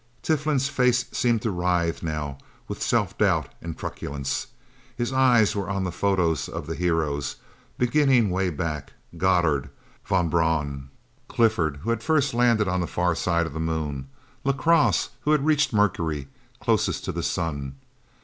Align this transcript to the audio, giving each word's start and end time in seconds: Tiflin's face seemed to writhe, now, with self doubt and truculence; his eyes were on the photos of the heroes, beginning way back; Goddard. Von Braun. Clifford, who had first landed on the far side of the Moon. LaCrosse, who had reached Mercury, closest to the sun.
Tiflin's 0.23 0.67
face 0.67 1.05
seemed 1.11 1.43
to 1.43 1.51
writhe, 1.51 2.01
now, 2.01 2.39
with 2.67 2.81
self 2.81 3.15
doubt 3.19 3.49
and 3.61 3.77
truculence; 3.77 4.47
his 4.97 5.13
eyes 5.13 5.55
were 5.55 5.69
on 5.69 5.83
the 5.83 5.91
photos 5.91 6.49
of 6.49 6.65
the 6.65 6.73
heroes, 6.73 7.35
beginning 7.77 8.31
way 8.31 8.49
back; 8.49 8.93
Goddard. 9.15 9.69
Von 10.03 10.27
Braun. 10.27 10.89
Clifford, 11.27 11.77
who 11.83 11.91
had 11.91 12.01
first 12.01 12.33
landed 12.33 12.67
on 12.67 12.81
the 12.81 12.87
far 12.87 13.13
side 13.13 13.45
of 13.45 13.53
the 13.53 13.59
Moon. 13.59 14.07
LaCrosse, 14.43 15.09
who 15.19 15.29
had 15.33 15.45
reached 15.45 15.71
Mercury, 15.71 16.27
closest 16.59 17.05
to 17.05 17.11
the 17.11 17.21
sun. 17.21 17.75